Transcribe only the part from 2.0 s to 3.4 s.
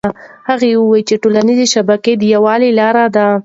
د یووالي لاره ده.